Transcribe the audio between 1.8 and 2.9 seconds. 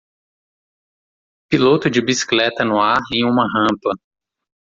de bicicleta no